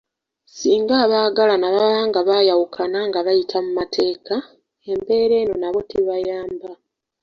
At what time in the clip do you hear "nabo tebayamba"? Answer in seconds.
5.61-6.69